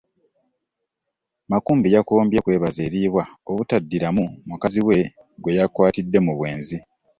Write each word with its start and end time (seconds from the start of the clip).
Makumbi 1.51 1.87
yakombye 1.95 2.37
ku 2.43 2.49
ebaza 2.55 2.81
eriibwa 2.87 3.23
obutaddiramu 3.49 4.23
mukazi 4.47 4.79
we 4.87 4.97
gwe 5.41 5.55
yakwatidde 5.57 6.17
mu 6.25 6.33
bwenzi. 6.37 6.77